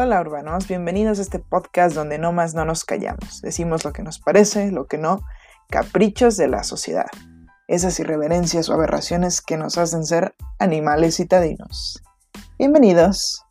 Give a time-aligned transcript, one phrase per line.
[0.00, 4.04] Hola urbanos, bienvenidos a este podcast donde no más no nos callamos, decimos lo que
[4.04, 5.24] nos parece, lo que no,
[5.70, 7.08] caprichos de la sociedad,
[7.66, 12.00] esas irreverencias o aberraciones que nos hacen ser animales citadinos.
[12.60, 13.44] Bienvenidos.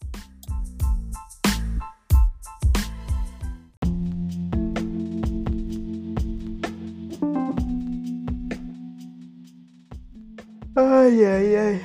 [10.76, 11.82] Ay, ay, ay.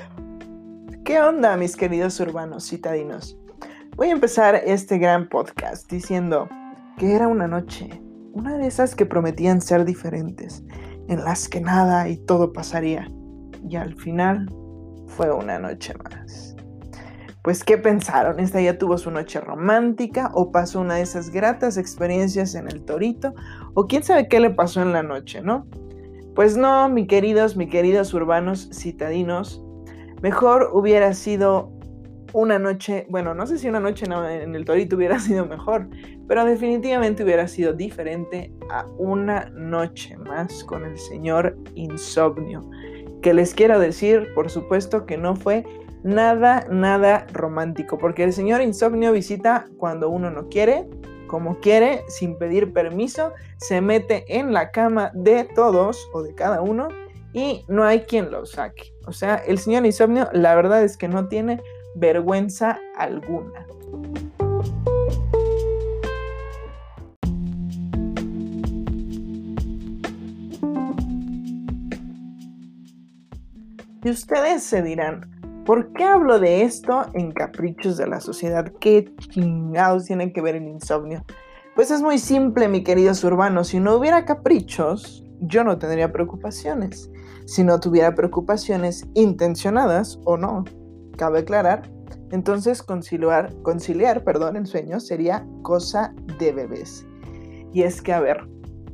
[1.05, 3.42] ¿Qué onda, mis queridos urbanos citadinos?
[3.95, 6.49] Voy a empezar este gran podcast diciendo
[6.97, 10.65] que era una noche, una de esas que prometían ser diferentes,
[11.09, 13.07] en las que nada y todo pasaría.
[13.69, 14.51] Y al final
[15.09, 16.57] fue una noche más.
[17.43, 18.41] Pues, ¿qué pensaron?
[18.41, 22.87] ¿Esta ya tuvo su noche romántica o pasó una de esas gratas experiencias en el
[22.87, 23.35] torito?
[23.75, 25.67] ¿O quién sabe qué le pasó en la noche, no?
[26.35, 29.63] Pues no, mi queridos, mi queridos urbanos citadinos,
[30.23, 31.71] mejor hubiera sido
[32.33, 35.89] una noche, bueno, no sé si una noche en el Torito hubiera sido mejor,
[36.29, 42.69] pero definitivamente hubiera sido diferente a una noche más con el señor Insomnio.
[43.21, 45.65] Que les quiero decir, por supuesto, que no fue
[46.03, 50.89] nada, nada romántico, porque el señor Insomnio visita cuando uno no quiere,
[51.27, 56.61] como quiere, sin pedir permiso, se mete en la cama de todos o de cada
[56.61, 56.89] uno
[57.33, 58.93] y no hay quien lo saque.
[59.07, 61.61] O sea, el señor Insomnio, la verdad es que no tiene
[61.95, 63.67] vergüenza alguna.
[74.05, 75.31] Y ustedes se dirán,
[75.65, 78.73] ¿por qué hablo de esto en Caprichos de la Sociedad?
[78.81, 81.25] ¿Qué chingados tienen que ver el insomnio?
[81.77, 83.69] Pues es muy simple, mi queridos urbanos.
[83.69, 87.11] Si no hubiera caprichos, yo no tendría preocupaciones.
[87.47, 90.65] Si no tuviera preocupaciones intencionadas o no,
[91.23, 91.89] cabe aclarar,
[92.33, 97.07] entonces conciliar, conciliar perdón, el sueño sería cosa de bebés.
[97.73, 98.45] Y es que, a ver,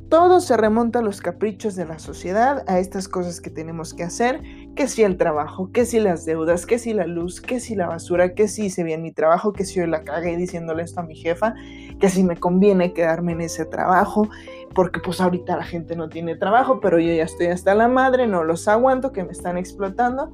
[0.09, 4.03] todo se remonta a los caprichos de la sociedad, a estas cosas que tenemos que
[4.03, 4.43] hacer,
[4.75, 7.87] que si el trabajo, que si las deudas, que si la luz, que si la
[7.87, 11.03] basura, que si hice bien mi trabajo, que si yo la cagué diciéndole esto a
[11.03, 11.55] mi jefa,
[11.99, 14.29] que si me conviene quedarme en ese trabajo,
[14.75, 18.27] porque pues ahorita la gente no tiene trabajo, pero yo ya estoy hasta la madre,
[18.27, 20.31] no los aguanto, que me están explotando.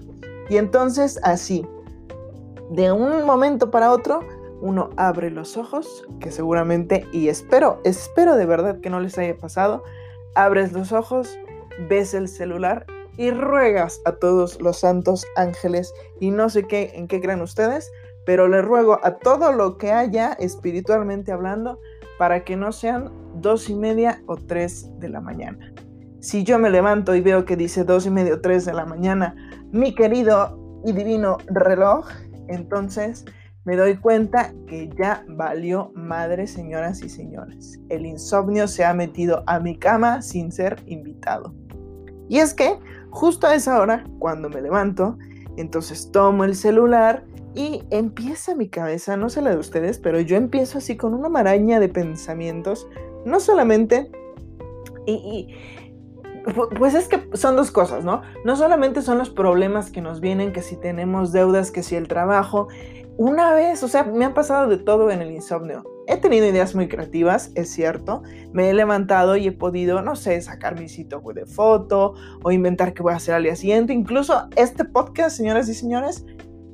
[0.49, 1.65] Y entonces así,
[2.69, 4.21] de un momento para otro,
[4.61, 9.37] uno abre los ojos, que seguramente, y espero, espero de verdad que no les haya
[9.37, 9.83] pasado,
[10.33, 11.37] abres los ojos,
[11.89, 12.85] ves el celular
[13.17, 17.91] y ruegas a todos los santos ángeles y no sé qué, en qué creen ustedes,
[18.25, 21.79] pero le ruego a todo lo que haya espiritualmente hablando
[22.17, 25.73] para que no sean dos y media o tres de la mañana.
[26.21, 28.85] Si yo me levanto y veo que dice dos y media o tres de la
[28.85, 29.35] mañana,
[29.71, 32.07] mi querido y divino reloj,
[32.47, 33.25] entonces
[33.65, 37.79] me doy cuenta que ya valió madre, señoras y señores.
[37.89, 41.53] El insomnio se ha metido a mi cama sin ser invitado.
[42.29, 42.77] Y es que
[43.09, 45.17] justo a esa hora, cuando me levanto,
[45.57, 47.25] entonces tomo el celular
[47.55, 51.29] y empieza mi cabeza, no sé la de ustedes, pero yo empiezo así con una
[51.29, 52.87] maraña de pensamientos,
[53.25, 54.11] no solamente...
[55.07, 55.47] y,
[56.77, 58.21] pues es que son dos cosas, ¿no?
[58.43, 62.07] No solamente son los problemas que nos vienen, que si tenemos deudas, que si el
[62.07, 62.67] trabajo.
[63.17, 65.83] Una vez, o sea, me ha pasado de todo en el insomnio.
[66.07, 68.21] He tenido ideas muy creativas, es cierto.
[68.51, 72.13] Me he levantado y he podido, no sé, sacar mi sitio de foto
[72.43, 73.93] o inventar qué voy a hacer al día siguiente.
[73.93, 76.25] Incluso este podcast, señoras y señores,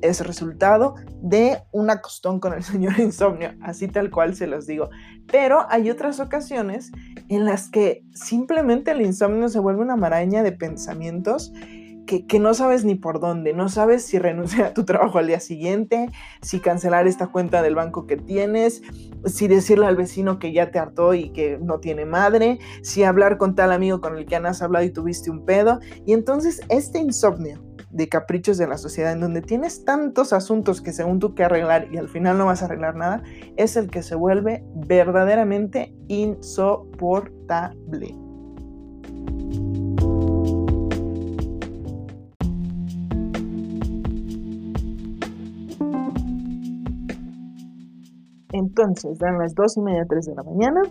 [0.02, 4.90] es resultado de una costón con el señor insomnio, así tal cual se los digo.
[5.30, 6.92] Pero hay otras ocasiones
[7.28, 11.52] en las que simplemente el insomnio se vuelve una maraña de pensamientos
[12.06, 15.28] que, que, no sabes ni por dónde, no sabes si renunciar a tu trabajo al
[15.28, 18.82] día siguiente, si cancelar esta cuenta del banco que tienes,
[19.24, 23.38] si decirle al vecino que ya te hartó y que no tiene madre, si hablar
[23.38, 25.78] con tal amigo con el que has hablado y tuviste un pedo.
[26.04, 30.92] Y entonces este insomnio de caprichos de la sociedad, en donde tienes tantos asuntos que
[30.92, 33.22] según tú que arreglar y al final no vas a arreglar nada,
[33.56, 38.16] es el que se vuelve verdaderamente insoportable.
[48.52, 50.82] Entonces, dan las dos y media, tres de la mañana,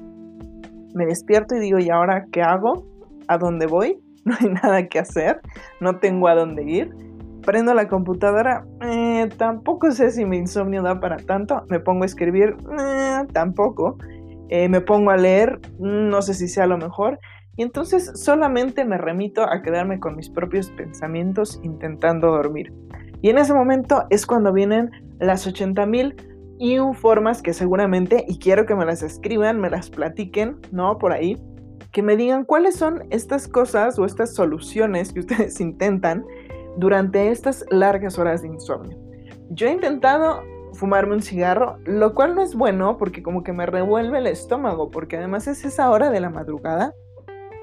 [0.94, 2.86] me despierto y digo, ¿y ahora qué hago?
[3.28, 4.00] ¿A dónde voy?
[4.26, 5.42] no hay nada que hacer,
[5.80, 6.96] no tengo a dónde ir.
[7.46, 11.64] Prendo la computadora, eh, tampoco sé si mi insomnio da para tanto.
[11.70, 13.98] Me pongo a escribir, eh, tampoco.
[14.50, 17.20] Eh, me pongo a leer, no sé si sea lo mejor.
[17.58, 22.72] Y entonces solamente me remito a quedarme con mis propios pensamientos intentando dormir.
[23.22, 26.16] Y en ese momento es cuando vienen las 80 mil
[26.60, 31.00] y formas que seguramente, y quiero que me las escriban, me las platiquen, ¿no?
[31.00, 31.42] Por ahí,
[31.92, 36.26] que me digan cuáles son estas cosas o estas soluciones que ustedes intentan
[36.78, 38.98] durante estas largas horas de insomnio.
[39.50, 40.42] Yo he intentado
[40.74, 44.90] fumarme un cigarro, lo cual no es bueno porque como que me revuelve el estómago,
[44.90, 46.94] porque además es esa hora de la madrugada,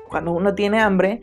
[0.09, 1.21] cuando uno tiene hambre,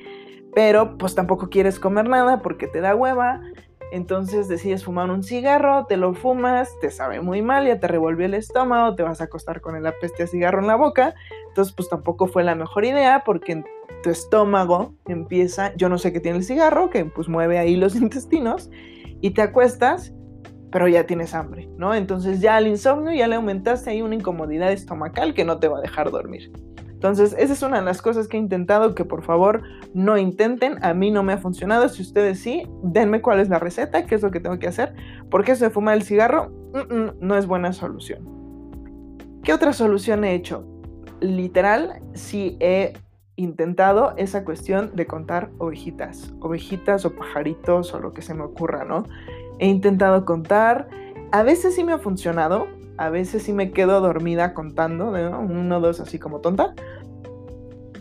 [0.53, 3.41] pero pues tampoco quieres comer nada porque te da hueva,
[3.91, 8.25] entonces decides fumar un cigarro, te lo fumas, te sabe muy mal, ya te revolvió
[8.25, 11.15] el estómago, te vas a acostar con el apeste a cigarro en la boca,
[11.47, 13.63] entonces pues tampoco fue la mejor idea porque
[14.03, 17.95] tu estómago empieza, yo no sé qué tiene el cigarro, que pues mueve ahí los
[17.95, 18.69] intestinos,
[19.21, 20.13] y te acuestas
[20.75, 21.95] pero ya tienes hambre, ¿no?
[21.95, 25.77] Entonces ya al insomnio ya le aumentaste ahí una incomodidad estomacal que no te va
[25.77, 26.51] a dejar dormir.
[27.05, 29.61] Entonces, esa es una de las cosas que he intentado que por favor
[29.93, 30.83] no intenten.
[30.83, 31.87] A mí no me ha funcionado.
[31.87, 34.95] Si ustedes sí, denme cuál es la receta, qué es lo que tengo que hacer.
[35.29, 36.51] Porque eso de fumar el cigarro
[37.21, 38.27] no es buena solución.
[39.43, 40.65] ¿Qué otra solución he hecho?
[41.19, 42.93] Literal, sí he
[43.35, 48.83] intentado esa cuestión de contar ovejitas, ovejitas o pajaritos o lo que se me ocurra,
[48.83, 49.03] ¿no?
[49.59, 50.87] He intentado contar,
[51.31, 52.65] a veces sí me ha funcionado,
[52.97, 55.39] a veces sí me quedo dormida contando, ¿no?
[55.39, 56.73] uno, dos, así como tonta,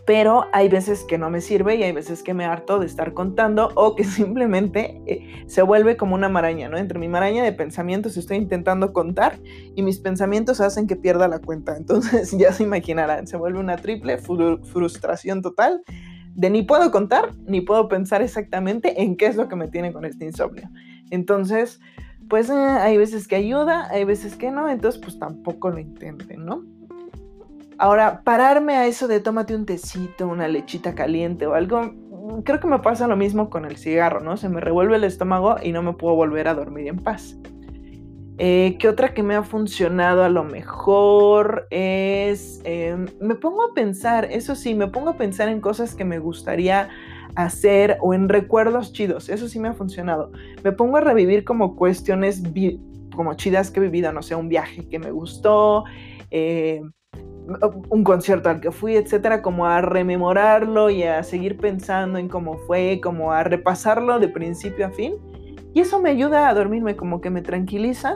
[0.05, 3.13] pero hay veces que no me sirve y hay veces que me harto de estar
[3.13, 6.77] contando o que simplemente eh, se vuelve como una maraña, ¿no?
[6.77, 9.39] Entre mi maraña de pensamientos estoy intentando contar
[9.75, 11.75] y mis pensamientos hacen que pierda la cuenta.
[11.77, 15.81] Entonces ya se imaginarán, se vuelve una triple frustración total
[16.35, 19.91] de ni puedo contar ni puedo pensar exactamente en qué es lo que me tiene
[19.91, 20.69] con este insomnio.
[21.09, 21.79] Entonces,
[22.29, 26.45] pues eh, hay veces que ayuda, hay veces que no, entonces pues tampoco lo intenten,
[26.45, 26.63] ¿no?
[27.77, 32.59] Ahora, pararme a eso de tómate un tecito, una lechita caliente o algo, mm, creo
[32.59, 34.37] que me pasa lo mismo con el cigarro, ¿no?
[34.37, 37.37] Se me revuelve el estómago y no me puedo volver a dormir en paz.
[38.37, 43.73] Eh, ¿Qué otra que me ha funcionado a lo mejor es, em, me pongo a
[43.73, 46.89] pensar, eso sí, me pongo a pensar en cosas que me gustaría
[47.35, 49.29] hacer o en recuerdos chidos.
[49.29, 50.31] Eso sí me ha funcionado.
[50.63, 52.41] Me pongo a revivir como cuestiones
[53.15, 55.85] como chidas que he vivido, no sé, un viaje que me gustó,
[56.31, 56.81] eh,
[57.89, 62.57] un concierto al que fui, etcétera, como a rememorarlo y a seguir pensando en cómo
[62.67, 65.15] fue, como a repasarlo de principio a fin.
[65.73, 68.15] Y eso me ayuda a dormirme, como que me tranquiliza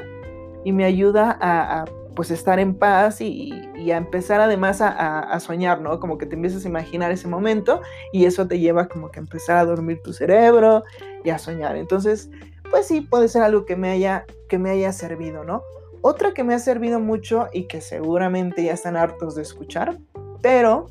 [0.63, 1.85] y me ayuda a, a
[2.15, 3.51] pues estar en paz y,
[3.91, 5.99] a empezar además a, soñar, ¿no?
[5.99, 9.23] Como que te empiezas a imaginar ese momento y eso te lleva como que a
[9.23, 10.83] empezar a dormir tu cerebro
[11.23, 11.75] y a soñar.
[11.75, 12.29] Entonces,
[12.69, 15.63] pues sí, puede ser algo que me haya, que me haya servido, ¿no?
[16.01, 19.97] Otra que me ha servido mucho y que seguramente ya están hartos de escuchar,
[20.41, 20.87] pero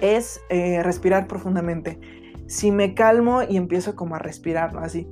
[0.00, 1.98] es eh, respirar profundamente.
[2.46, 4.80] Si me calmo y empiezo como a respirar, ¿no?
[4.80, 5.06] Así,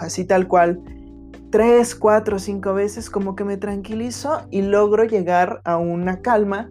[0.00, 0.80] así tal cual
[1.54, 6.68] tres, cuatro, cinco veces como que me tranquilizo y logro llegar a una calma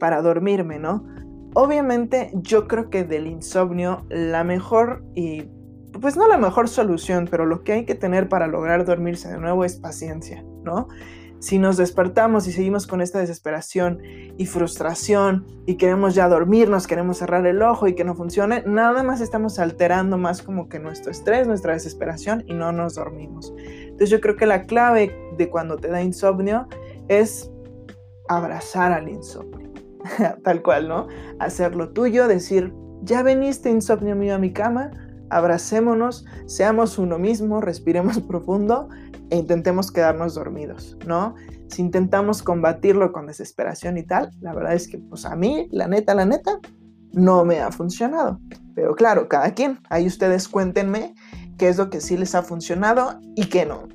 [0.00, 1.06] para dormirme, ¿no?
[1.54, 5.44] Obviamente yo creo que del insomnio la mejor y
[6.00, 9.38] pues no la mejor solución, pero lo que hay que tener para lograr dormirse de
[9.38, 10.88] nuevo es paciencia, ¿no?
[11.44, 14.00] Si nos despertamos y seguimos con esta desesperación
[14.38, 19.02] y frustración y queremos ya dormirnos, queremos cerrar el ojo y que no funcione, nada
[19.02, 23.52] más estamos alterando más como que nuestro estrés, nuestra desesperación y no nos dormimos.
[23.58, 26.66] Entonces yo creo que la clave de cuando te da insomnio
[27.08, 27.50] es
[28.26, 29.70] abrazar al insomnio,
[30.44, 31.08] tal cual, ¿no?
[31.40, 34.92] Hacerlo tuyo, decir, ya veniste insomnio mío a mi cama,
[35.28, 38.88] abracémonos, seamos uno mismo, respiremos profundo
[39.30, 41.34] e intentemos quedarnos dormidos, ¿no?
[41.68, 45.88] Si intentamos combatirlo con desesperación y tal, la verdad es que pues a mí, la
[45.88, 46.58] neta, la neta,
[47.12, 48.40] no me ha funcionado.
[48.74, 51.14] Pero claro, cada quien, ahí ustedes cuéntenme
[51.58, 53.88] qué es lo que sí les ha funcionado y qué no.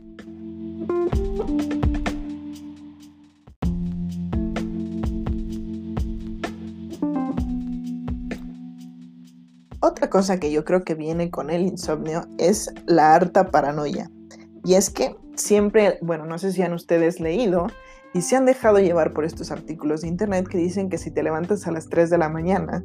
[9.82, 14.10] Otra cosa que yo creo que viene con el insomnio es la harta paranoia.
[14.64, 17.68] Y es que siempre, bueno, no sé si han ustedes leído
[18.14, 21.24] y se han dejado llevar por estos artículos de internet que dicen que si te
[21.24, 22.84] levantas a las 3 de la mañana,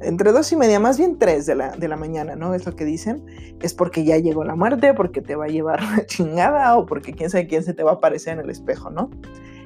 [0.00, 2.54] entre 2 y media, más bien 3 de la, de la mañana, ¿no?
[2.54, 3.24] Es lo que dicen,
[3.62, 7.12] es porque ya llegó la muerte, porque te va a llevar la chingada o porque
[7.12, 9.10] quién sabe quién se te va a aparecer en el espejo, ¿no?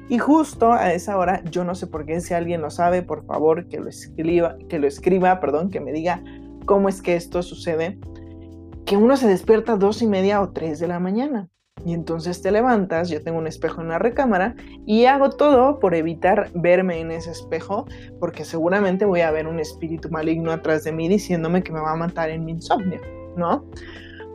[0.09, 3.25] Y justo a esa hora, yo no sé por qué, si alguien lo sabe, por
[3.25, 6.23] favor, que lo escriba, que lo escriba, perdón, que me diga
[6.65, 7.99] cómo es que esto sucede
[8.85, 11.49] que uno se despierta dos y media o tres de la mañana.
[11.85, 14.55] Y entonces te levantas, yo tengo un espejo en la recámara
[14.85, 17.85] y hago todo por evitar verme en ese espejo
[18.19, 21.93] porque seguramente voy a ver un espíritu maligno atrás de mí diciéndome que me va
[21.93, 22.99] a matar en mi insomnio,
[23.37, 23.65] ¿no?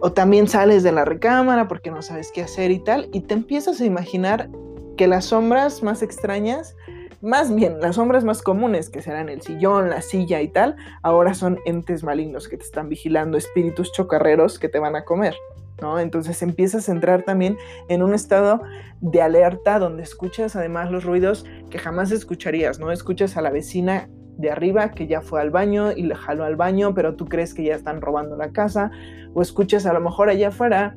[0.01, 3.35] O también sales de la recámara porque no sabes qué hacer y tal y te
[3.35, 4.49] empiezas a imaginar
[4.97, 6.77] que las sombras más extrañas,
[7.25, 11.33] más bien las sombras más comunes, que serán el sillón, la silla y tal, ahora
[11.33, 15.35] son entes malignos que te están vigilando, espíritus chocarreros que te van a comer.
[15.83, 15.99] ¿No?
[15.99, 18.63] Entonces empiezas a entrar también en un estado
[19.01, 22.93] de alerta donde escuchas además los ruidos que jamás escucharías, ¿no?
[22.93, 26.55] Escuchas a la vecina de arriba que ya fue al baño y le jaló al
[26.55, 28.93] baño, pero tú crees que ya están robando la casa,
[29.35, 30.97] o escuchas a lo mejor allá afuera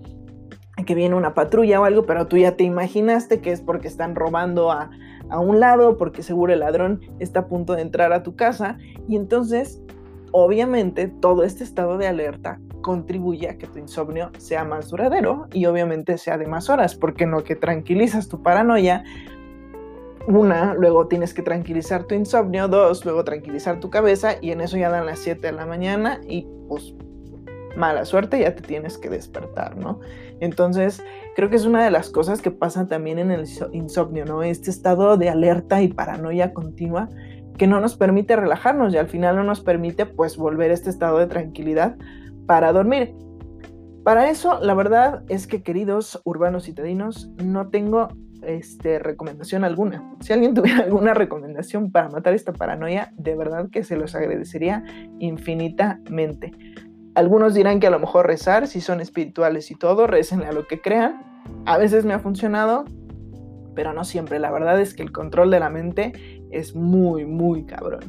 [0.86, 4.16] que viene una patrulla o algo, pero tú ya te imaginaste que es porque están
[4.16, 4.92] robando a,
[5.30, 8.78] a un lado, porque seguro el ladrón está a punto de entrar a tu casa,
[9.08, 9.82] y entonces,
[10.32, 15.66] obviamente, todo este estado de alerta contribuye a que tu insomnio sea más duradero y
[15.66, 19.04] obviamente sea de más horas, porque en lo que tranquilizas tu paranoia,
[20.28, 24.78] una, luego tienes que tranquilizar tu insomnio, dos, luego tranquilizar tu cabeza y en eso
[24.78, 26.94] ya dan las 7 de la mañana y pues
[27.78, 30.00] mala suerte ya te tienes que despertar, ¿no?
[30.40, 31.04] Entonces,
[31.36, 34.44] creo que es una de las cosas que pasa también en el insomnio, ¿no?
[34.44, 37.08] Este estado de alerta y paranoia continua
[37.58, 40.90] que no nos permite relajarnos y al final no nos permite pues volver a este
[40.90, 41.96] estado de tranquilidad
[42.46, 43.16] para dormir.
[44.04, 48.10] Para eso, la verdad es que queridos urbanos citadinos, no tengo
[48.42, 50.16] este, recomendación alguna.
[50.22, 54.84] Si alguien tuviera alguna recomendación para matar esta paranoia, de verdad que se los agradecería
[55.20, 56.52] infinitamente.
[57.18, 60.68] Algunos dirán que a lo mejor rezar, si son espirituales y todo, recen a lo
[60.68, 61.44] que crean.
[61.66, 62.86] A veces me ha funcionado,
[63.74, 64.38] pero no siempre.
[64.38, 66.14] La verdad es que el control de la mente
[66.52, 68.02] es muy, muy cabrón.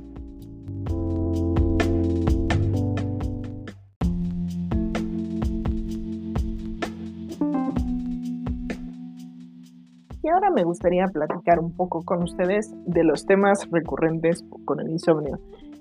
[10.23, 14.91] Y ahora me gustaría platicar un poco con ustedes de los temas recurrentes con el
[14.91, 15.41] insomnio.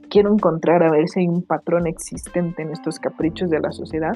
[0.10, 4.16] Quiero encontrar a ver si hay un patrón existente en estos caprichos de la sociedad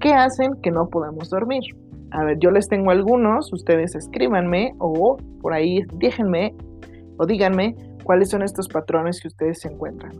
[0.00, 1.62] que hacen que no podamos dormir.
[2.12, 6.54] A ver, yo les tengo algunos, ustedes escríbanme o por ahí déjenme
[7.18, 10.12] o díganme cuáles son estos patrones que ustedes encuentran.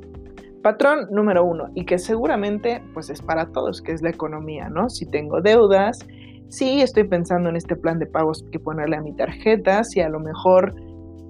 [0.63, 4.89] Patrón número uno, y que seguramente pues es para todos, que es la economía, ¿no?
[4.89, 6.05] Si tengo deudas,
[6.49, 10.09] sí estoy pensando en este plan de pagos que ponerle a mi tarjeta, si a
[10.09, 10.75] lo mejor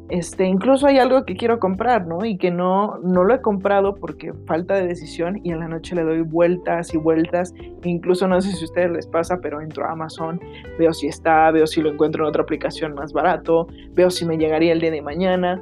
[0.09, 2.25] este, incluso hay algo que quiero comprar, ¿no?
[2.25, 5.97] Y que no, no lo he comprado porque falta de decisión y en la noche
[5.97, 7.53] le doy vueltas y vueltas.
[7.83, 10.41] Incluso no sé si a ustedes les pasa, pero entro a Amazon,
[10.79, 14.39] veo si está, veo si lo encuentro en otra aplicación más barato, veo si me
[14.39, 15.61] llegaría el día de mañana.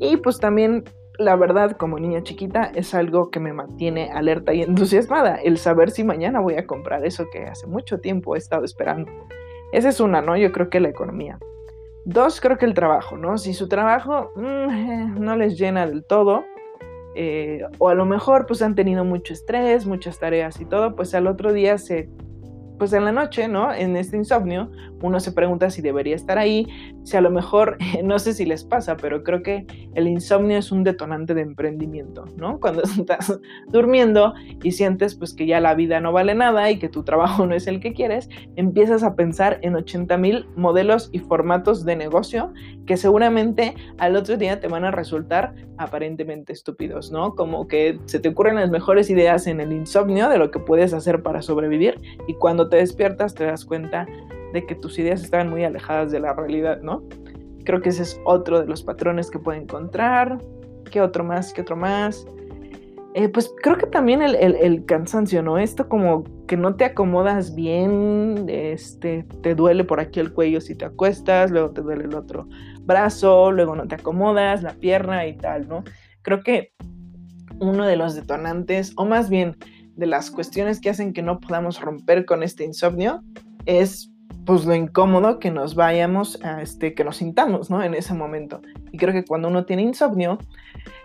[0.00, 0.84] Y pues también
[1.18, 5.90] la verdad, como niña chiquita, es algo que me mantiene alerta y entusiasmada, el saber
[5.90, 9.10] si mañana voy a comprar eso que hace mucho tiempo he estado esperando.
[9.72, 10.36] Esa es una, ¿no?
[10.36, 11.38] Yo creo que la economía.
[12.04, 13.38] Dos, creo que el trabajo, ¿no?
[13.38, 16.44] Si su trabajo mm, no les llena del todo,
[17.14, 21.14] eh, o a lo mejor pues han tenido mucho estrés, muchas tareas y todo, pues
[21.14, 22.08] al otro día se
[22.78, 23.72] pues en la noche, ¿no?
[23.72, 24.68] En este insomnio,
[25.02, 26.66] uno se pregunta si debería estar ahí,
[27.02, 30.72] si a lo mejor, no sé si les pasa, pero creo que el insomnio es
[30.72, 32.58] un detonante de emprendimiento, ¿no?
[32.60, 36.88] Cuando estás durmiendo y sientes pues que ya la vida no vale nada y que
[36.88, 41.18] tu trabajo no es el que quieres, empiezas a pensar en 80 mil modelos y
[41.18, 42.52] formatos de negocio
[42.86, 47.34] que seguramente al otro día te van a resultar aparentemente estúpidos, ¿no?
[47.34, 50.92] Como que se te ocurren las mejores ideas en el insomnio de lo que puedes
[50.92, 54.06] hacer para sobrevivir y cuando te despiertas te das cuenta
[54.52, 57.02] de que tus ideas estaban muy alejadas de la realidad, ¿no?
[57.64, 60.38] Creo que ese es otro de los patrones que puede encontrar.
[60.90, 61.52] ¿Qué otro más?
[61.52, 62.26] ¿Qué otro más?
[63.14, 65.58] Eh, pues creo que también el, cansancio, ¿no?
[65.58, 70.74] Esto como que no te acomodas bien, este, te duele por aquí el cuello si
[70.74, 72.48] te acuestas, luego te duele el otro
[72.80, 75.84] brazo, luego no te acomodas, la pierna y tal, ¿no?
[76.22, 76.72] Creo que
[77.58, 79.56] uno de los detonantes, o más bien
[79.94, 83.22] de las cuestiones que hacen que no podamos romper con este insomnio,
[83.66, 84.11] es
[84.44, 87.82] pues lo incómodo que nos vayamos, a este, que nos sintamos, ¿no?
[87.82, 88.60] En ese momento.
[88.90, 90.38] Y creo que cuando uno tiene insomnio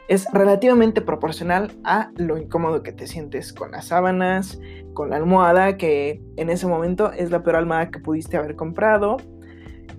[0.07, 4.59] es relativamente proporcional a lo incómodo que te sientes con las sábanas,
[4.93, 9.17] con la almohada, que en ese momento es la peor almohada que pudiste haber comprado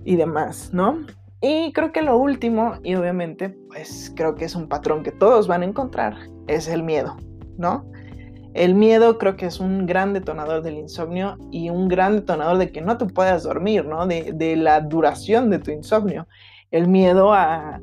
[0.03, 1.05] y demás, ¿no?
[1.41, 5.47] Y creo que lo último, y obviamente, pues creo que es un patrón que todos
[5.47, 6.17] van a encontrar,
[6.47, 7.15] es el miedo,
[7.57, 7.89] ¿no?
[8.53, 12.71] El miedo creo que es un gran detonador del insomnio y un gran detonador de
[12.71, 14.07] que no te puedas dormir, ¿no?
[14.07, 16.27] De, la duración de tu insomnio.
[16.71, 17.79] El miedo a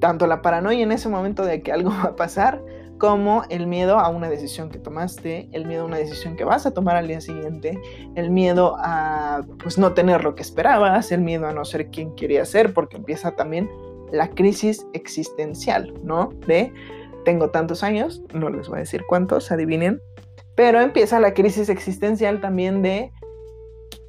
[0.00, 2.62] tanto la paranoia en ese momento de que algo va a pasar,
[2.98, 6.66] como el miedo a una decisión que tomaste, el miedo a una decisión que vas
[6.66, 7.78] a tomar al día siguiente,
[8.16, 12.14] el miedo a pues no tener lo que esperabas, el miedo a no ser quien
[12.16, 13.70] quería ser, porque empieza también
[14.10, 16.30] la crisis existencial, ¿no?
[16.46, 16.72] De
[17.24, 20.00] tengo tantos años, no les voy a decir cuántos, adivinen,
[20.54, 23.12] pero empieza la crisis existencial también de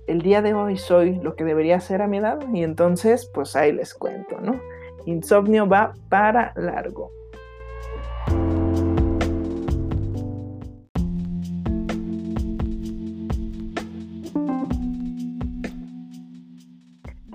[0.07, 3.55] el día de hoy soy lo que debería ser a mi edad y entonces pues
[3.55, 4.59] ahí les cuento, ¿no?
[5.05, 7.11] Insomnio va para largo.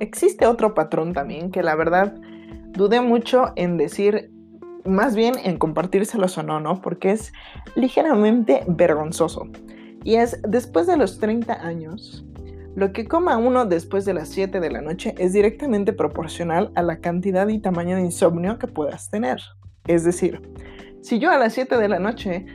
[0.00, 2.12] Existe otro patrón también que la verdad
[2.73, 4.34] dudé mucho en decir,
[4.85, 6.81] más bien en compartírselos o no, ¿no?
[6.81, 7.33] Porque es
[7.75, 9.49] ligeramente vergonzoso.
[10.03, 12.25] Y es, después de los 30 años,
[12.76, 16.83] lo que coma uno después de las 7 de la noche es directamente proporcional a
[16.83, 19.41] la cantidad y tamaño de insomnio que puedas tener.
[19.87, 20.43] Es decir,
[21.00, 22.47] si yo a las 7 de la noche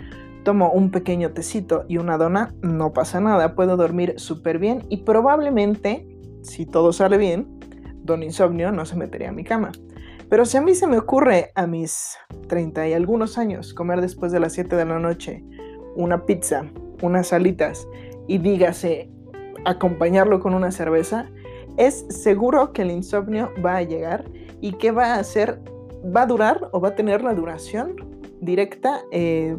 [0.44, 4.98] tomo un pequeño tecito y una dona, no pasa nada, puedo dormir súper bien y
[4.98, 6.08] probablemente,
[6.44, 7.48] si todo sale bien,
[8.04, 9.72] don insomnio no se metería a mi cama.
[10.30, 12.18] Pero si a mí se me ocurre a mis
[12.48, 15.44] 30 y algunos años comer después de las 7 de la noche
[15.96, 16.66] una pizza,
[17.02, 17.88] unas salitas
[18.28, 19.10] y dígase
[19.66, 21.30] acompañarlo con una cerveza,
[21.78, 24.26] es seguro que el insomnio va a llegar
[24.62, 25.60] y que va a hacer,
[26.16, 27.96] va a durar o va a tener la duración
[28.40, 29.58] directa eh,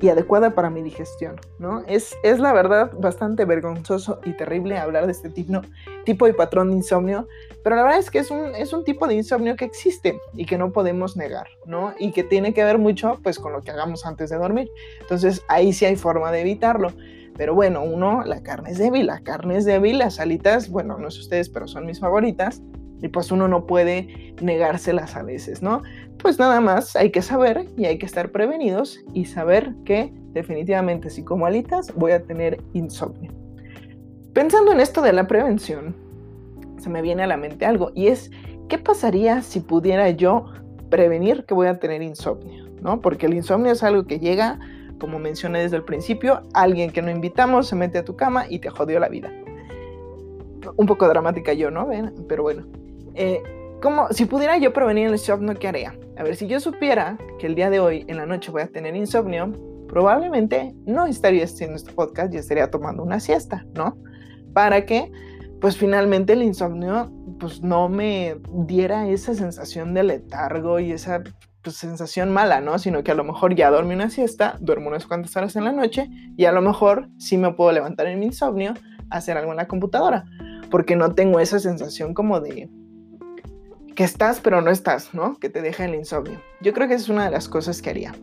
[0.00, 1.82] y adecuada para mi digestión, ¿no?
[1.86, 5.62] Es, es la verdad bastante vergonzoso y terrible hablar de este tipo,
[6.04, 7.26] tipo y patrón de insomnio,
[7.64, 10.46] pero la verdad es que es un, es un tipo de insomnio que existe y
[10.46, 11.94] que no podemos negar, ¿no?
[11.98, 14.70] Y que tiene que ver mucho, pues, con lo que hagamos antes de dormir.
[15.00, 16.92] Entonces, ahí sí hay forma de evitarlo.
[17.36, 21.10] Pero bueno, uno, la carne es débil, la carne es débil, las alitas, bueno, no
[21.10, 22.60] sé ustedes, pero son mis favoritas.
[23.02, 25.82] Y pues uno no puede negárselas a veces, ¿no?
[26.18, 31.10] Pues nada más hay que saber y hay que estar prevenidos y saber que definitivamente
[31.10, 33.32] si como alitas voy a tener insomnio.
[34.32, 35.94] Pensando en esto de la prevención,
[36.78, 38.30] se me viene a la mente algo y es,
[38.68, 40.46] ¿qué pasaría si pudiera yo
[40.90, 42.68] prevenir que voy a tener insomnio?
[42.80, 43.00] ¿No?
[43.00, 44.58] Porque el insomnio es algo que llega
[44.98, 48.58] como mencioné desde el principio, alguien que no invitamos se mete a tu cama y
[48.58, 49.32] te jodió la vida.
[50.76, 51.88] Un poco dramática yo, ¿no?
[52.28, 52.66] Pero bueno.
[53.18, 53.42] Eh,
[53.82, 55.94] como si pudiera yo prevenir el insomnio, ¿qué haría?
[56.16, 58.68] A ver, si yo supiera que el día de hoy en la noche voy a
[58.68, 59.52] tener insomnio,
[59.88, 63.96] probablemente no estaría haciendo este podcast y estaría tomando una siesta, ¿no?
[64.52, 65.10] Para que,
[65.60, 71.22] pues finalmente el insomnio, pues no me diera esa sensación de letargo y esa
[71.62, 72.78] pues, sensación mala, ¿no?
[72.78, 75.72] Sino que a lo mejor ya dormí una siesta, duermo unas cuantas horas en la
[75.72, 78.74] noche y a lo mejor sí me puedo levantar en mi insomnio,
[79.10, 80.24] hacer algo en la computadora,
[80.70, 82.68] porque no tengo esa sensación como de
[83.98, 85.40] que estás pero no estás, ¿no?
[85.40, 86.40] Que te deja el insomnio.
[86.60, 88.14] Yo creo que esa es una de las cosas que haría.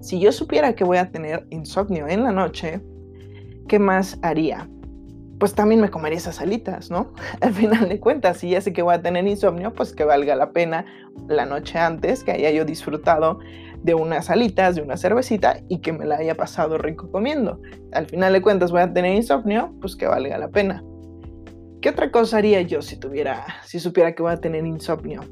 [0.00, 2.80] Si yo supiera que voy a tener insomnio en la noche,
[3.68, 4.68] ¿qué más haría?
[5.38, 7.12] pues también me comería esas alitas, ¿no?
[7.40, 10.36] Al final de cuentas, si ya sé que voy a tener insomnio, pues que valga
[10.36, 10.84] la pena
[11.28, 13.40] la noche antes que haya yo disfrutado
[13.82, 17.60] de unas alitas, de una cervecita y que me la haya pasado rico comiendo.
[17.92, 20.84] Al final de cuentas voy a tener insomnio, pues que valga la pena.
[21.82, 25.22] ¿Qué otra cosa haría yo si tuviera, si supiera que voy a tener insomnio?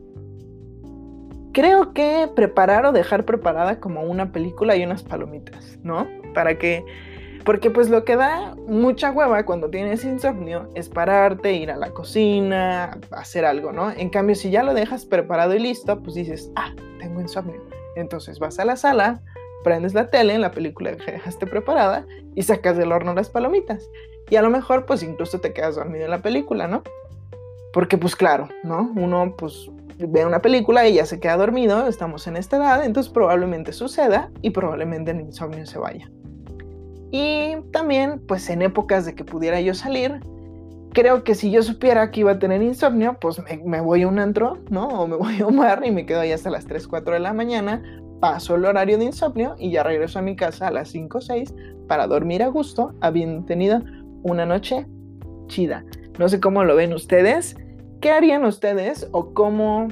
[1.52, 6.08] Creo que preparar o dejar preparada como una película y unas palomitas, ¿no?
[6.34, 6.84] Para que
[7.44, 11.90] porque pues lo que da mucha hueva cuando tienes insomnio es pararte, ir a la
[11.90, 13.92] cocina, hacer algo, ¿no?
[13.92, 17.62] En cambio, si ya lo dejas preparado y listo, pues dices, ah, tengo insomnio.
[17.94, 19.22] Entonces vas a la sala,
[19.62, 23.88] prendes la tele, la película que dejaste preparada y sacas del horno las palomitas.
[24.30, 26.82] Y a lo mejor pues incluso te quedas dormido en la película, ¿no?
[27.72, 28.92] Porque pues claro, ¿no?
[28.96, 33.12] Uno pues ve una película y ya se queda dormido, estamos en esta edad, entonces
[33.12, 36.10] probablemente suceda y probablemente el insomnio se vaya.
[37.10, 40.20] Y también, pues en épocas de que pudiera yo salir,
[40.92, 44.18] creo que si yo supiera que iba a tener insomnio, pues me, voy a un
[44.18, 44.86] antro, ¿no?
[44.86, 47.20] O me voy a un bar y me quedo ahí hasta las 3, 4 de
[47.20, 47.82] la mañana,
[48.20, 51.20] paso el horario de insomnio y ya regreso a mi casa a las 5 o
[51.20, 51.54] 6
[51.88, 53.82] para dormir a gusto, habiendo tenido
[54.22, 54.86] una noche
[55.46, 55.84] chida.
[56.18, 57.56] No sé cómo lo ven ustedes.
[58.00, 59.88] ¿Qué harían ustedes o cómo,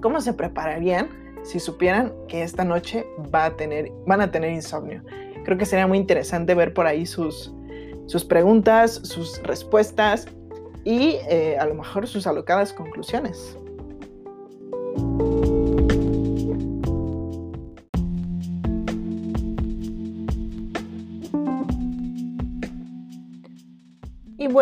[0.00, 1.08] cómo se prepararían
[1.42, 5.02] si supieran que esta noche va a tener, van a tener insomnio?
[5.44, 7.52] Creo que sería muy interesante ver por ahí sus,
[8.06, 10.26] sus preguntas, sus respuestas
[10.84, 13.56] y eh, a lo mejor sus alocadas conclusiones.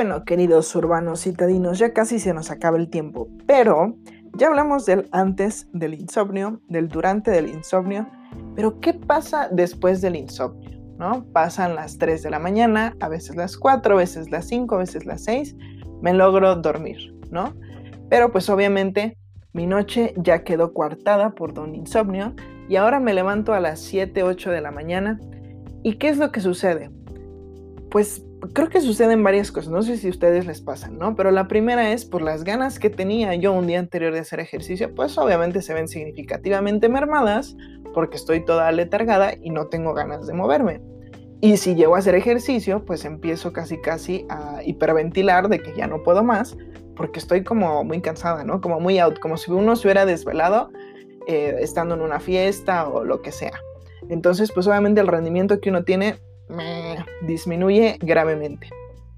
[0.00, 3.98] Bueno, queridos urbanos citadinos, ya casi se nos acaba el tiempo, pero
[4.32, 8.08] ya hablamos del antes del insomnio, del durante del insomnio,
[8.56, 10.70] pero ¿qué pasa después del insomnio?
[10.96, 11.26] ¿no?
[11.34, 14.78] Pasan las 3 de la mañana, a veces las 4, a veces las 5, a
[14.78, 15.54] veces las 6,
[16.00, 17.52] me logro dormir, ¿no?
[18.08, 19.18] Pero pues obviamente
[19.52, 22.32] mi noche ya quedó coartada por don insomnio
[22.70, 25.20] y ahora me levanto a las 7, 8 de la mañana.
[25.82, 26.90] ¿Y qué es lo que sucede?
[27.90, 31.14] Pues creo que suceden varias cosas, no sé si a ustedes les pasan, ¿no?
[31.14, 34.40] Pero la primera es por las ganas que tenía yo un día anterior de hacer
[34.40, 37.56] ejercicio, pues obviamente se ven significativamente mermadas
[37.94, 40.80] porque estoy toda letargada y no tengo ganas de moverme.
[41.42, 45.86] Y si llego a hacer ejercicio, pues empiezo casi casi a hiperventilar de que ya
[45.86, 46.56] no puedo más
[46.96, 48.60] porque estoy como muy cansada, ¿no?
[48.60, 50.70] Como muy out, como si uno se hubiera desvelado
[51.26, 53.58] eh, estando en una fiesta o lo que sea.
[54.10, 56.18] Entonces, pues obviamente el rendimiento que uno tiene
[57.22, 58.68] disminuye gravemente.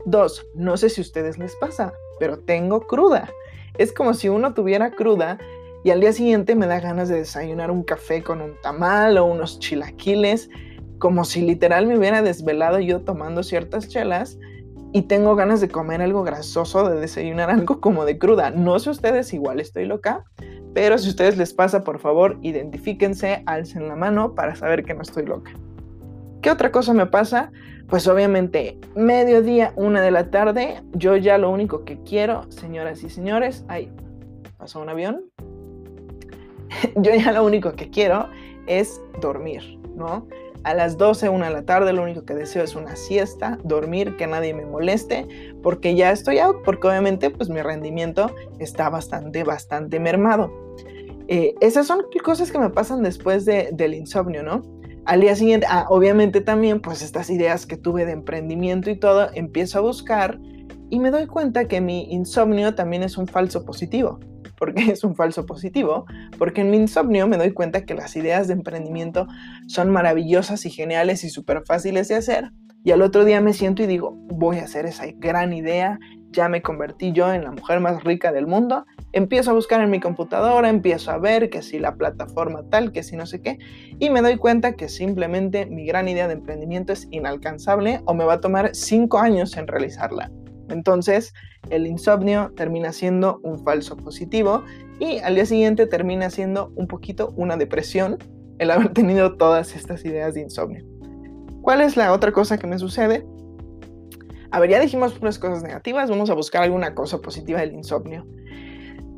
[0.05, 3.31] Dos, no sé si a ustedes les pasa, pero tengo cruda.
[3.79, 5.39] Es como si uno tuviera cruda
[5.85, 9.25] y al día siguiente me da ganas de desayunar un café con un tamal o
[9.25, 10.51] unos chilaquiles,
[10.99, 14.39] como si literal me hubiera desvelado yo tomando ciertas chelas
[14.93, 18.51] y tengo ganas de comer algo grasoso, de desayunar algo como de cruda.
[18.51, 20.25] No sé ustedes, igual estoy loca,
[20.75, 24.95] pero si a ustedes les pasa, por favor, identifíquense, alcen la mano para saber que
[24.95, 25.53] no estoy loca.
[26.43, 27.53] ¿Qué otra cosa me pasa?
[27.89, 33.11] Pues obviamente, mediodía, una de la tarde, yo ya lo único que quiero, señoras y
[33.11, 33.93] señores, ahí
[34.59, 35.23] pasó un avión.
[36.97, 38.29] yo ya lo único que quiero
[38.67, 40.27] es dormir, ¿no?
[40.65, 44.17] A las 12, una de la tarde, lo único que deseo es una siesta, dormir,
[44.17, 45.29] que nadie me moleste,
[45.63, 50.53] porque ya estoy out, porque obviamente pues mi rendimiento está bastante, bastante mermado.
[51.29, 54.82] Eh, esas son cosas que me pasan después del insomnio, ¿no?
[55.05, 59.31] Al día siguiente, ah, obviamente también, pues estas ideas que tuve de emprendimiento y todo,
[59.35, 60.39] empiezo a buscar
[60.91, 64.21] y me doy cuenta que mi insomnio también es un falso positivo.
[64.57, 66.07] ¿Por qué es un falso positivo?
[66.39, 69.27] Porque en mi insomnio me doy cuenta que las ideas de emprendimiento
[69.67, 72.53] son maravillosas y geniales y súper fáciles de hacer.
[72.85, 75.99] Y al otro día me siento y digo, voy a hacer esa gran idea,
[76.33, 79.91] ya me convertí yo en la mujer más rica del mundo, empiezo a buscar en
[79.91, 83.59] mi computadora, empiezo a ver que si la plataforma tal, que si no sé qué,
[83.99, 88.25] y me doy cuenta que simplemente mi gran idea de emprendimiento es inalcanzable o me
[88.25, 90.31] va a tomar cinco años en realizarla.
[90.69, 91.35] Entonces,
[91.71, 94.65] el insomnio termina siendo un falso positivo
[94.99, 98.19] y al día siguiente termina siendo un poquito una depresión
[98.59, 100.85] el haber tenido todas estas ideas de insomnio.
[101.61, 103.25] ¿Cuál es la otra cosa que me sucede?
[104.53, 108.27] A ver, ya dijimos unas cosas negativas, vamos a buscar alguna cosa positiva del insomnio.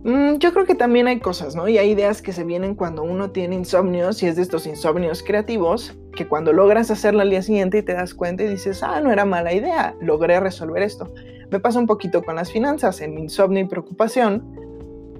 [0.04, 1.66] Mm, yo creo que también hay cosas, ¿no?
[1.66, 5.24] Y hay ideas que se vienen cuando uno tiene insomnio, si es de estos insomnios
[5.24, 9.00] creativos, que cuando logras hacerlo al día siguiente y te das cuenta y dices, ah,
[9.00, 11.12] no era mala idea, logré resolver esto.
[11.50, 14.44] Me pasa un poquito con las finanzas, en insomnio y preocupación,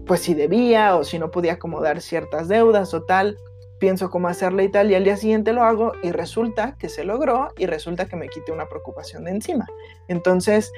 [0.07, 3.37] pues si debía o si no podía acomodar ciertas deudas o tal,
[3.85, 7.05] pienso cómo hacerlo y tal, y al día siguiente lo hago y resulta que se
[7.05, 9.67] logró y resulta que me quité una preocupación de encima.
[10.09, 10.73] Entonces,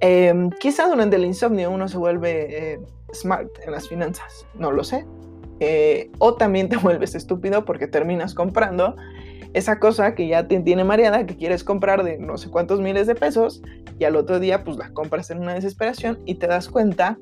[0.00, 2.80] em, quizá durante el insomnio uno se vuelve eh,
[3.12, 5.04] smart en las finanzas, no lo sé.
[5.60, 8.96] Eh, o también te vuelves estúpido porque terminas comprando
[9.52, 13.06] esa cosa que ya te tiene mareada, que quieres comprar de no sé cuántos miles
[13.06, 13.60] de pesos,
[13.98, 17.18] y al otro día pues la compras en una desesperación y te das cuenta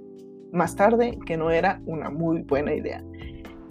[0.53, 3.03] más tarde que no era una muy buena idea.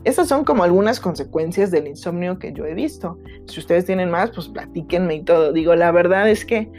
[0.04, 3.18] Esas son como algunas consecuencias del insomnio que yo he visto.
[3.48, 5.54] Si ustedes tienen más, pues platíquenme y todo.
[5.54, 6.70] Digo, la verdad es que,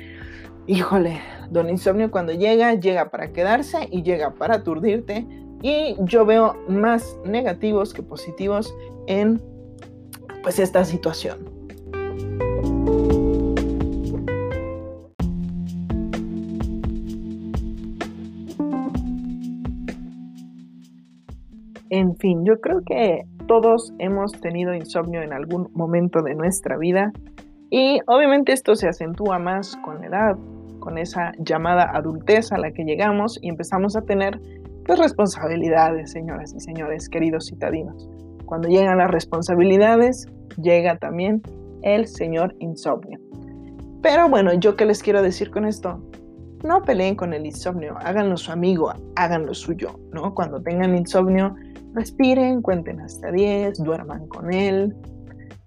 [0.67, 5.27] híjole, don insomnio cuando llega, llega para quedarse y llega para aturdirte.
[5.63, 8.75] Y yo veo más negativos que positivos
[9.07, 9.41] en
[10.43, 11.39] pues esta situación.
[21.97, 27.13] En fin, yo creo que todos hemos tenido insomnio en algún momento de nuestra vida
[27.71, 30.37] y obviamente esto se acentúa más con la edad,
[30.81, 34.41] con esa llamada adultez a la que llegamos y empezamos a tener
[34.85, 38.09] pues, responsabilidades, señoras y señores, queridos citadinos.
[38.45, 40.27] Cuando llegan las responsabilidades,
[40.61, 41.43] llega también
[41.83, 43.21] el señor insomnio.
[44.03, 46.03] Pero bueno, yo qué les quiero decir con esto?
[46.65, 50.35] No peleen con el insomnio, háganlo su amigo, háganlo suyo, ¿no?
[50.35, 51.55] Cuando tengan insomnio,
[51.95, 54.95] respiren, cuenten hasta 10, duerman con él.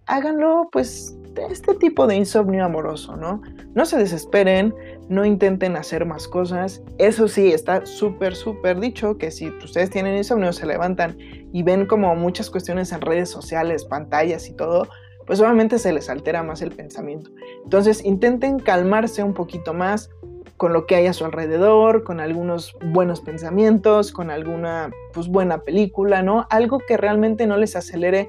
[0.06, 1.18] Háganlo pues
[1.50, 3.42] este tipo de insomnio amoroso, ¿no?
[3.76, 4.74] No se desesperen,
[5.10, 6.82] no intenten hacer más cosas.
[6.98, 11.18] Eso sí, está súper, súper dicho que si ustedes tienen insomnio, se levantan
[11.54, 14.88] y ven como muchas cuestiones en redes sociales, pantallas y todo,
[15.26, 17.30] pues obviamente se les altera más el pensamiento.
[17.64, 20.10] Entonces intenten calmarse un poquito más,
[20.58, 25.60] con lo que hay a su alrededor, con algunos buenos pensamientos, con alguna pues, buena
[25.60, 26.48] película, ¿no?
[26.50, 28.28] Algo que realmente no les acelere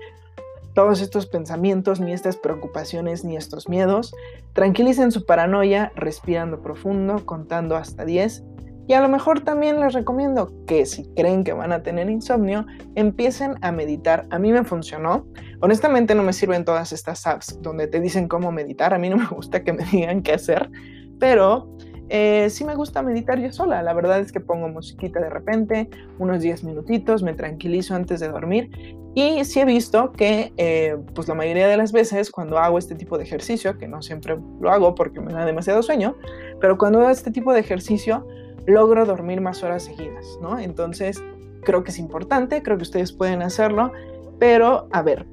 [0.75, 4.15] todos estos pensamientos, ni estas preocupaciones, ni estos miedos.
[4.53, 8.45] Tranquilicen su paranoia respirando profundo, contando hasta 10.
[8.87, 12.65] Y a lo mejor también les recomiendo que si creen que van a tener insomnio,
[12.95, 14.27] empiecen a meditar.
[14.31, 15.27] A mí me funcionó.
[15.61, 18.95] Honestamente no me sirven todas estas apps donde te dicen cómo meditar.
[18.95, 20.71] A mí no me gusta que me digan qué hacer.
[21.19, 21.69] Pero
[22.09, 23.83] eh, sí me gusta meditar yo sola.
[23.83, 28.29] La verdad es que pongo musiquita de repente, unos 10 minutitos, me tranquilizo antes de
[28.29, 28.71] dormir.
[29.15, 32.95] Y sí he visto que, eh, pues la mayoría de las veces, cuando hago este
[32.95, 36.17] tipo de ejercicio, que no siempre lo hago porque me da demasiado sueño,
[36.61, 38.27] pero cuando hago este tipo de ejercicio,
[38.67, 40.59] logro dormir más horas seguidas, ¿no?
[40.59, 41.23] Entonces,
[41.65, 43.93] creo que es importante, creo que ustedes pueden hacerlo,
[44.39, 45.27] pero a ver,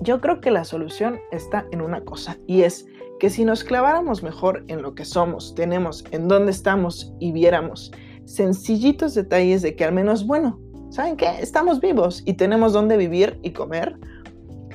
[0.00, 2.86] yo creo que la solución está en una cosa y es
[3.18, 7.92] que si nos claváramos mejor en lo que somos, tenemos, en dónde estamos y viéramos
[8.26, 11.28] sencillitos detalles de que al menos, bueno, ¿saben qué?
[11.40, 13.98] Estamos vivos y tenemos dónde vivir y comer.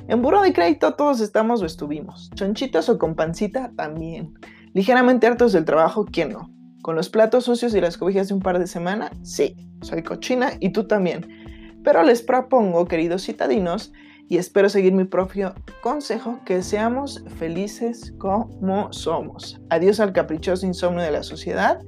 [0.08, 2.32] En buro de crédito todos estamos o estuvimos.
[2.36, 4.34] Chonchitos o con pancita también.
[4.73, 6.49] Ligeramente hartos del trabajo, ¿quién no?
[6.82, 10.54] Con los platos sucios y las cobijas de un par de semanas, sí, soy cochina
[10.60, 11.27] y tú también.
[11.84, 13.91] Pero les propongo, queridos citadinos,
[14.32, 19.60] y espero seguir mi propio consejo, que seamos felices como somos.
[19.70, 21.82] Adiós al caprichoso insomnio de la sociedad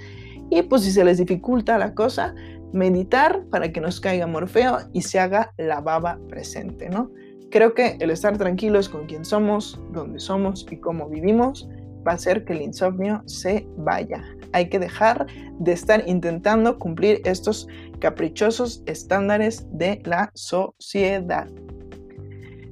[0.50, 2.36] y pues si se les dificulta la cosa,
[2.74, 7.10] meditar para que nos caiga Morfeo y se haga la baba presente, ¿no?
[7.50, 11.70] Creo que el estar tranquilos con quién somos, dónde somos y cómo vivimos
[12.06, 14.22] va a hacer que el insomnio se vaya.
[14.52, 15.28] Hay que dejar
[15.60, 17.70] de estar intentando cumplir estos
[18.02, 21.48] caprichosos estándares de la sociedad.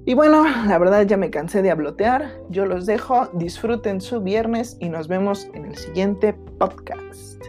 [0.04, 2.42] Y bueno, la verdad ya me cansé de hablotear.
[2.50, 7.40] Yo los dejo, disfruten su viernes y nos vemos en el siguiente podcast.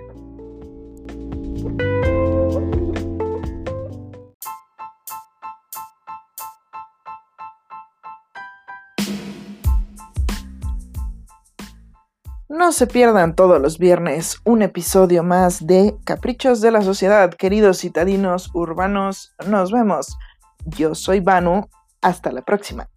[12.51, 17.79] No se pierdan todos los viernes un episodio más de Caprichos de la Sociedad, queridos
[17.79, 19.35] citadinos urbanos.
[19.49, 20.19] Nos vemos.
[20.67, 21.67] Yo soy Vanu
[22.03, 22.92] hasta la próxima.